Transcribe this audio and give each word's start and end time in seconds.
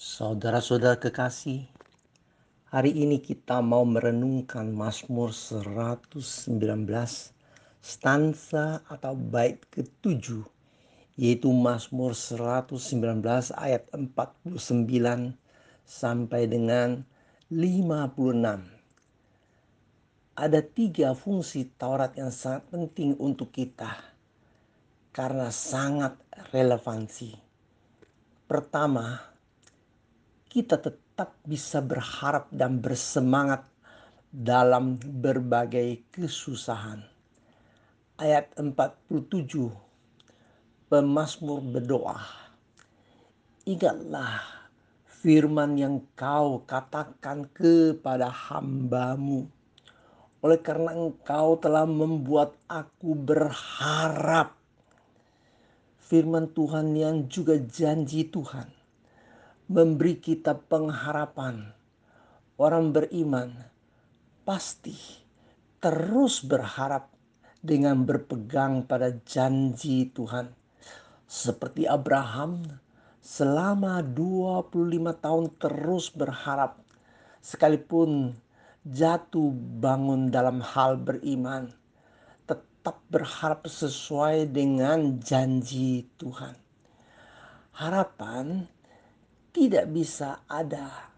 Saudara-saudara 0.00 0.96
kekasih, 0.96 1.68
hari 2.72 3.04
ini 3.04 3.20
kita 3.20 3.60
mau 3.60 3.84
merenungkan 3.84 4.72
Mazmur 4.72 5.28
119 5.28 6.16
stansa 7.84 8.80
atau 8.88 9.12
bait 9.12 9.60
ke-7 9.68 10.40
yaitu 11.20 11.52
Mazmur 11.52 12.16
119 12.16 12.80
ayat 13.52 13.92
49 13.92 15.36
sampai 15.84 16.48
dengan 16.48 17.04
56. 17.52 17.60
Ada 20.32 20.60
tiga 20.64 21.12
fungsi 21.12 21.68
Taurat 21.76 22.16
yang 22.16 22.32
sangat 22.32 22.64
penting 22.72 23.20
untuk 23.20 23.52
kita 23.52 24.00
karena 25.12 25.52
sangat 25.52 26.16
relevansi. 26.56 27.36
Pertama, 28.48 29.29
kita 30.50 30.82
tetap 30.82 31.38
bisa 31.46 31.78
berharap 31.78 32.50
dan 32.50 32.82
bersemangat 32.82 33.62
dalam 34.34 34.98
berbagai 34.98 36.10
kesusahan. 36.10 37.06
Ayat 38.18 38.50
47 38.58 39.46
Pemazmur 40.90 41.62
berdoa 41.62 42.18
Ingatlah 43.62 44.42
firman 45.22 45.78
yang 45.78 46.02
kau 46.18 46.66
katakan 46.66 47.46
kepada 47.54 48.26
hambamu. 48.26 49.46
Oleh 50.42 50.58
karena 50.58 50.98
engkau 50.98 51.62
telah 51.62 51.86
membuat 51.86 52.58
aku 52.66 53.14
berharap. 53.14 54.58
Firman 56.10 56.50
Tuhan 56.50 56.98
yang 56.98 57.30
juga 57.30 57.54
janji 57.54 58.26
Tuhan 58.26 58.79
memberi 59.70 60.18
kita 60.18 60.58
pengharapan. 60.66 61.70
Orang 62.58 62.90
beriman 62.90 63.54
pasti 64.42 64.98
terus 65.78 66.42
berharap 66.42 67.06
dengan 67.62 68.02
berpegang 68.02 68.82
pada 68.82 69.14
janji 69.22 70.10
Tuhan. 70.10 70.50
Seperti 71.30 71.86
Abraham 71.86 72.66
selama 73.22 74.02
25 74.02 74.74
tahun 75.22 75.44
terus 75.62 76.10
berharap 76.10 76.82
sekalipun 77.38 78.34
jatuh 78.82 79.54
bangun 79.54 80.34
dalam 80.34 80.58
hal 80.66 80.98
beriman 80.98 81.70
tetap 82.42 82.98
berharap 83.06 83.70
sesuai 83.70 84.50
dengan 84.50 85.22
janji 85.22 86.10
Tuhan. 86.18 86.58
Harapan 87.78 88.66
tidak 89.50 89.90
bisa 89.90 90.46
ada 90.46 91.10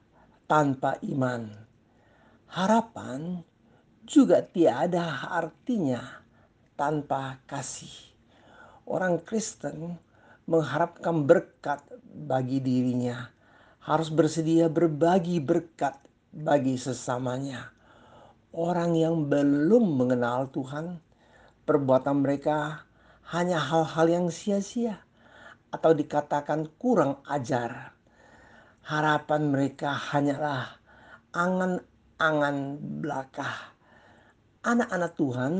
tanpa 0.48 0.96
iman. 1.04 1.52
Harapan 2.48 3.44
juga 4.08 4.40
tiada 4.40 5.28
artinya 5.28 6.00
tanpa 6.76 7.40
kasih. 7.44 7.92
Orang 8.88 9.20
Kristen 9.20 10.00
mengharapkan 10.48 11.28
berkat 11.28 11.84
bagi 12.04 12.58
dirinya, 12.58 13.28
harus 13.84 14.08
bersedia 14.08 14.68
berbagi 14.72 15.38
berkat 15.38 15.96
bagi 16.32 16.80
sesamanya. 16.80 17.68
Orang 18.52 18.96
yang 18.96 19.28
belum 19.28 19.96
mengenal 19.96 20.48
Tuhan, 20.52 21.00
perbuatan 21.64 22.20
mereka 22.20 22.84
hanya 23.32 23.60
hal-hal 23.60 24.08
yang 24.08 24.26
sia-sia 24.28 25.00
atau 25.72 25.96
dikatakan 25.96 26.68
kurang 26.76 27.24
ajar 27.24 27.96
harapan 28.82 29.42
mereka 29.50 29.94
hanyalah 29.94 30.78
angan-angan 31.32 32.78
belaka. 33.00 33.74
Anak-anak 34.62 35.12
Tuhan 35.18 35.54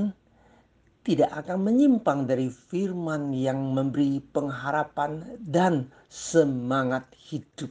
tidak 1.02 1.30
akan 1.34 1.58
menyimpang 1.66 2.30
dari 2.30 2.46
firman 2.46 3.34
yang 3.34 3.74
memberi 3.74 4.22
pengharapan 4.22 5.38
dan 5.42 5.90
semangat 6.06 7.10
hidup. 7.18 7.70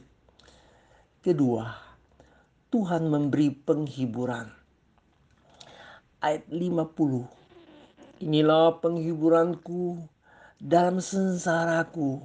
Kedua, 1.24 1.64
Tuhan 2.68 3.08
memberi 3.08 3.48
penghiburan. 3.52 4.52
Ayat 6.20 6.44
50. 6.52 8.22
Inilah 8.22 8.78
penghiburanku 8.78 10.04
dalam 10.60 11.00
sengsaraku 11.02 12.22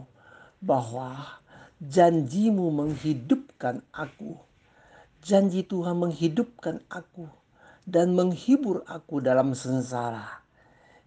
bahwa 0.61 1.39
janjimu 1.77 2.73
menghidupkan 2.73 3.85
aku. 3.93 4.37
Janji 5.21 5.65
Tuhan 5.65 5.97
menghidupkan 5.97 6.81
aku 6.89 7.29
dan 7.85 8.17
menghibur 8.17 8.81
aku 8.89 9.21
dalam 9.21 9.53
sengsara. 9.53 10.41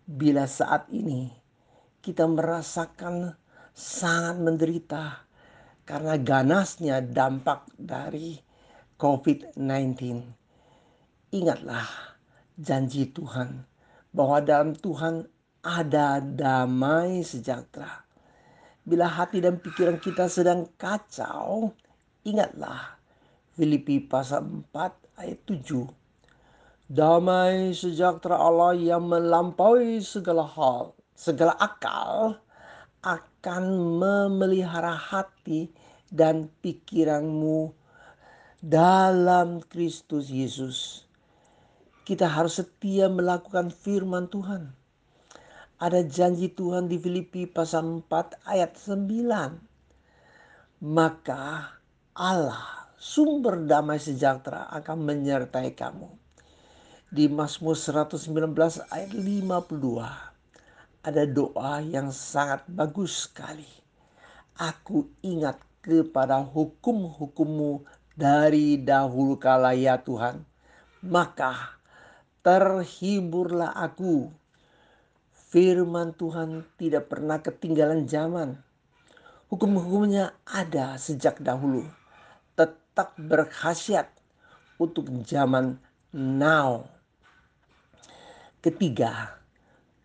Bila 0.06 0.46
saat 0.46 0.90
ini 0.90 1.30
kita 2.02 2.26
merasakan 2.26 3.34
sangat 3.74 4.36
menderita 4.38 5.24
karena 5.86 6.18
ganasnya 6.18 7.02
dampak 7.02 7.66
dari 7.74 8.38
COVID-19. 8.98 9.96
Ingatlah 11.30 11.86
janji 12.58 13.10
Tuhan 13.10 13.66
bahwa 14.10 14.42
dalam 14.42 14.74
Tuhan 14.74 15.26
ada 15.62 16.18
damai 16.18 17.22
sejahtera 17.22 18.09
Bila 18.80 19.04
hati 19.04 19.44
dan 19.44 19.60
pikiran 19.60 20.00
kita 20.00 20.24
sedang 20.24 20.64
kacau, 20.80 21.76
ingatlah 22.24 22.96
Filipi 23.52 24.00
pasal 24.00 24.64
4 24.72 25.20
ayat 25.20 25.40
7. 25.44 25.84
Damai 26.88 27.76
sejahtera 27.76 28.40
Allah 28.40 28.72
yang 28.72 29.04
melampaui 29.04 30.00
segala 30.00 30.48
hal, 30.48 30.96
segala 31.12 31.52
akal 31.60 32.40
akan 33.04 33.64
memelihara 34.00 34.96
hati 34.96 35.68
dan 36.08 36.48
pikiranmu 36.64 37.76
dalam 38.64 39.60
Kristus 39.68 40.32
Yesus. 40.32 41.04
Kita 42.08 42.26
harus 42.26 42.58
setia 42.58 43.12
melakukan 43.12 43.68
firman 43.68 44.26
Tuhan 44.26 44.79
ada 45.80 46.04
janji 46.04 46.52
Tuhan 46.52 46.92
di 46.92 47.00
Filipi 47.00 47.48
pasal 47.48 48.04
4 48.04 48.44
ayat 48.44 48.76
9. 48.76 50.84
Maka 50.84 51.72
Allah 52.12 52.92
sumber 53.00 53.64
damai 53.64 53.96
sejahtera 53.96 54.68
akan 54.76 55.08
menyertai 55.08 55.72
kamu. 55.72 56.12
Di 57.08 57.32
Mazmur 57.32 57.80
119 57.80 58.28
ayat 58.92 59.10
52 59.16 60.28
ada 61.00 61.24
doa 61.24 61.80
yang 61.80 62.12
sangat 62.12 62.60
bagus 62.68 63.24
sekali. 63.24 63.64
Aku 64.60 65.08
ingat 65.24 65.56
kepada 65.80 66.44
hukum-hukummu 66.44 67.88
dari 68.12 68.76
dahulu 68.76 69.40
kala 69.40 69.72
ya 69.72 69.96
Tuhan. 69.96 70.44
Maka 71.00 71.80
terhiburlah 72.44 73.72
aku 73.72 74.39
Firman 75.50 76.14
Tuhan 76.14 76.62
tidak 76.78 77.10
pernah 77.10 77.42
ketinggalan 77.42 78.06
zaman. 78.06 78.62
Hukum-hukumnya 79.50 80.38
ada 80.46 80.94
sejak 80.94 81.42
dahulu. 81.42 81.90
Tetap 82.54 83.18
berkhasiat 83.18 84.06
untuk 84.78 85.10
zaman 85.26 85.74
now. 86.14 86.86
Ketiga, 88.62 89.42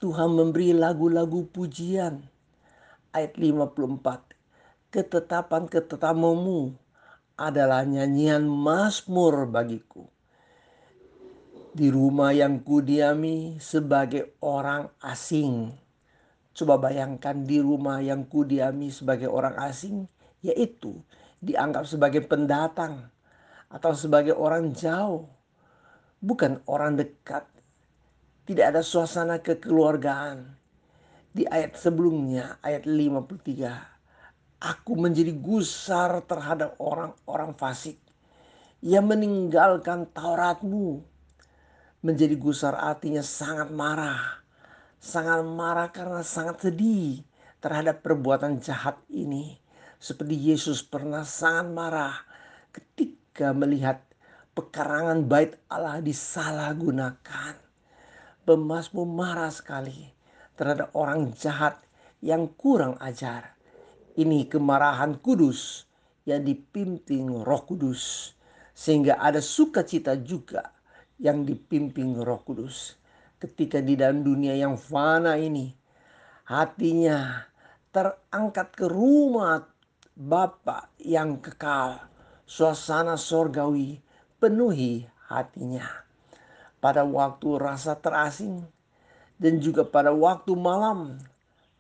Tuhan 0.02 0.34
memberi 0.34 0.74
lagu-lagu 0.74 1.46
pujian. 1.46 2.26
Ayat 3.14 3.38
54. 3.38 4.90
Ketetapan-ketetapanmu 4.90 6.74
adalah 7.38 7.86
nyanyian 7.86 8.50
Mazmur 8.50 9.46
bagiku 9.46 10.15
di 11.76 11.92
rumah 11.92 12.32
yang 12.32 12.64
kudiami 12.64 13.60
sebagai 13.60 14.40
orang 14.40 14.88
asing. 15.04 15.76
Coba 16.56 16.80
bayangkan 16.80 17.44
di 17.44 17.60
rumah 17.60 18.00
yang 18.00 18.24
kudiami 18.32 18.88
sebagai 18.96 19.28
orang 19.28 19.60
asing, 19.60 20.08
yaitu 20.40 20.96
dianggap 21.44 21.84
sebagai 21.84 22.24
pendatang 22.24 23.12
atau 23.68 23.92
sebagai 23.92 24.40
orang 24.40 24.72
jauh, 24.72 25.28
bukan 26.24 26.64
orang 26.64 26.96
dekat. 26.96 27.44
Tidak 28.48 28.72
ada 28.72 28.80
suasana 28.80 29.44
kekeluargaan. 29.44 30.48
Di 31.36 31.44
ayat 31.44 31.76
sebelumnya, 31.76 32.56
ayat 32.64 32.88
53, 32.88 34.64
aku 34.64 34.96
menjadi 34.96 35.36
gusar 35.36 36.24
terhadap 36.24 36.80
orang-orang 36.80 37.52
fasik 37.60 38.00
yang 38.80 39.12
meninggalkan 39.12 40.08
Tauratmu 40.16 41.15
menjadi 42.06 42.38
gusar 42.38 42.78
artinya 42.78 43.26
sangat 43.26 43.74
marah. 43.74 44.46
Sangat 45.02 45.42
marah 45.42 45.90
karena 45.90 46.22
sangat 46.22 46.70
sedih 46.70 47.26
terhadap 47.58 48.06
perbuatan 48.06 48.62
jahat 48.62 49.02
ini. 49.10 49.58
seperti 49.96 50.38
Yesus 50.38 50.86
pernah 50.86 51.26
sangat 51.26 51.66
marah 51.74 52.14
ketika 52.70 53.58
melihat 53.58 54.06
pekarangan 54.54 55.26
bait 55.26 55.58
Allah 55.66 55.98
disalahgunakan. 55.98 57.58
Pemasmur 58.46 59.10
marah 59.10 59.50
sekali 59.50 60.14
terhadap 60.54 60.94
orang 60.94 61.34
jahat 61.34 61.82
yang 62.22 62.46
kurang 62.54 63.02
ajar. 63.02 63.58
Ini 64.14 64.46
kemarahan 64.46 65.18
kudus 65.18 65.90
yang 66.30 66.46
dipimpin 66.46 67.42
roh 67.42 67.66
kudus. 67.66 68.36
Sehingga 68.78 69.18
ada 69.18 69.42
sukacita 69.42 70.14
juga 70.22 70.76
yang 71.20 71.48
dipimpin 71.48 72.16
roh 72.20 72.42
kudus. 72.44 72.98
Ketika 73.40 73.84
di 73.84 74.00
dalam 74.00 74.24
dunia 74.24 74.56
yang 74.56 74.80
fana 74.80 75.36
ini 75.36 75.70
hatinya 76.48 77.46
terangkat 77.92 78.76
ke 78.76 78.86
rumah 78.88 79.64
Bapa 80.16 80.96
yang 81.04 81.44
kekal. 81.44 82.00
Suasana 82.48 83.20
sorgawi 83.20 84.00
penuhi 84.40 85.04
hatinya. 85.28 85.84
Pada 86.80 87.04
waktu 87.04 87.60
rasa 87.60 88.00
terasing 88.00 88.64
dan 89.36 89.60
juga 89.60 89.84
pada 89.84 90.16
waktu 90.16 90.56
malam 90.56 91.20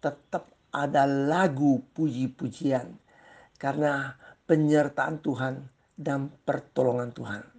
tetap 0.03 0.51
ada 0.75 1.07
lagu 1.07 1.79
puji-pujian 1.95 2.99
karena 3.55 4.19
penyertaan 4.43 5.23
Tuhan 5.23 5.71
dan 5.95 6.27
pertolongan 6.43 7.15
Tuhan. 7.15 7.54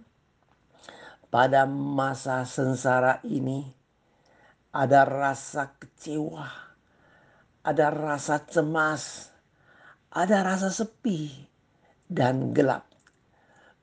Pada 1.27 1.67
masa 1.67 2.47
sengsara 2.47 3.19
ini 3.27 3.67
ada 4.71 5.03
rasa 5.03 5.75
kecewa 5.75 6.67
ada 7.67 7.91
rasa 7.91 8.39
cemas, 8.47 9.27
ada 10.07 10.39
rasa 10.39 10.71
sepi 10.71 11.27
dan 12.07 12.55
gelap. 12.55 12.87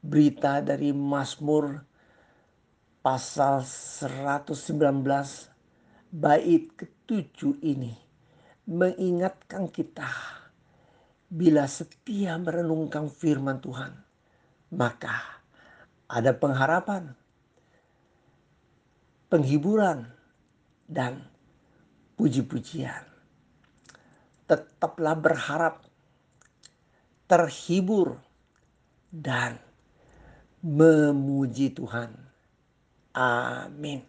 Berita 0.00 0.64
dari 0.64 0.88
Mazmur 0.96 1.84
pasal 3.04 3.60
119 3.60 4.48
bait 6.08 6.64
ketujuh 6.72 7.60
ini 7.60 7.92
mengingatkan 8.64 9.68
kita 9.68 10.08
bila 11.28 11.68
setia 11.68 12.40
merenungkan 12.40 13.12
firman 13.12 13.60
Tuhan 13.60 13.92
maka 14.72 15.44
ada 16.08 16.32
pengharapan, 16.32 17.12
penghiburan, 19.28 20.08
dan 20.84 21.24
puji-pujian 22.14 23.14
tetaplah 24.44 25.16
berharap, 25.16 25.80
terhibur, 27.24 28.20
dan 29.08 29.56
memuji 30.60 31.72
Tuhan. 31.72 32.12
Amin. 33.14 34.04